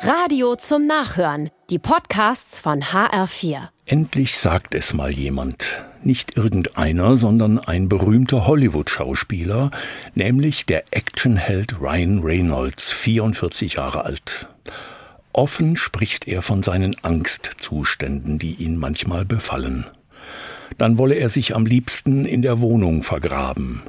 [0.00, 1.50] Radio zum Nachhören.
[1.70, 3.68] Die Podcasts von HR4.
[3.86, 5.84] Endlich sagt es mal jemand.
[6.02, 9.70] Nicht irgendeiner, sondern ein berühmter Hollywood-Schauspieler,
[10.14, 14.48] nämlich der Actionheld Ryan Reynolds, 44 Jahre alt.
[15.32, 19.86] Offen spricht er von seinen Angstzuständen, die ihn manchmal befallen.
[20.78, 23.82] Dann wolle er sich am liebsten in der Wohnung vergraben.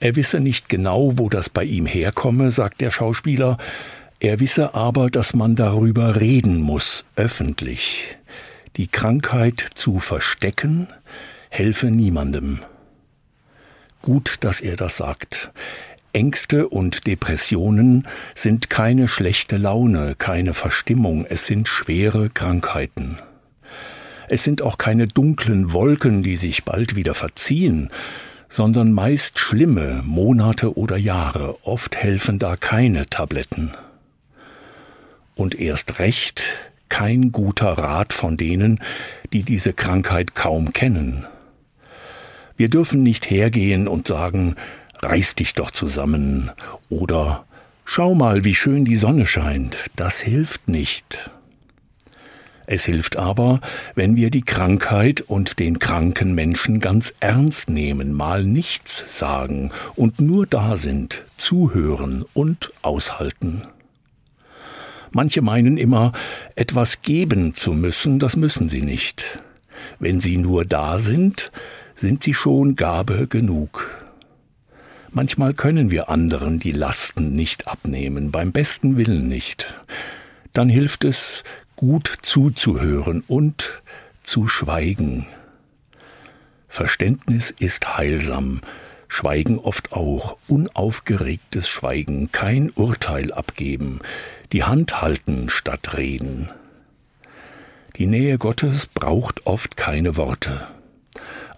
[0.00, 3.58] Er wisse nicht genau, wo das bei ihm herkomme, sagt der Schauspieler,
[4.20, 8.16] er wisse aber, dass man darüber reden muss, öffentlich.
[8.76, 10.88] Die Krankheit zu verstecken
[11.50, 12.60] helfe niemandem.
[14.02, 15.50] Gut, dass er das sagt.
[16.12, 23.18] Ängste und Depressionen sind keine schlechte Laune, keine Verstimmung, es sind schwere Krankheiten.
[24.28, 27.90] Es sind auch keine dunklen Wolken, die sich bald wieder verziehen,
[28.48, 33.72] sondern meist schlimme Monate oder Jahre, oft helfen da keine Tabletten
[35.38, 36.44] und erst recht
[36.90, 38.80] kein guter Rat von denen,
[39.32, 41.24] die diese Krankheit kaum kennen.
[42.56, 44.56] Wir dürfen nicht hergehen und sagen,
[44.98, 46.50] reiß dich doch zusammen
[46.90, 47.46] oder
[47.84, 51.30] schau mal, wie schön die Sonne scheint, das hilft nicht.
[52.66, 53.60] Es hilft aber,
[53.94, 60.20] wenn wir die Krankheit und den kranken Menschen ganz ernst nehmen, mal nichts sagen und
[60.20, 63.62] nur da sind, zuhören und aushalten.
[65.12, 66.12] Manche meinen immer,
[66.54, 69.40] etwas geben zu müssen, das müssen sie nicht.
[69.98, 71.50] Wenn sie nur da sind,
[71.94, 74.08] sind sie schon Gabe genug.
[75.10, 79.82] Manchmal können wir anderen die Lasten nicht abnehmen, beim besten Willen nicht.
[80.52, 81.44] Dann hilft es,
[81.76, 83.82] gut zuzuhören und
[84.22, 85.26] zu schweigen.
[86.68, 88.60] Verständnis ist heilsam,
[89.08, 94.00] Schweigen oft auch, unaufgeregtes Schweigen, kein Urteil abgeben,
[94.52, 96.50] die Hand halten statt reden.
[97.96, 100.68] Die Nähe Gottes braucht oft keine Worte.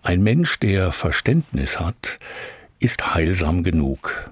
[0.03, 2.19] Ein Mensch, der Verständnis hat,
[2.79, 4.31] ist heilsam genug.